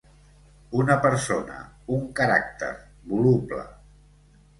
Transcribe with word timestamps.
Una 0.77 0.93
persona, 1.01 1.57
un 1.97 2.07
caràcter, 2.21 2.71
voluble. 3.13 3.61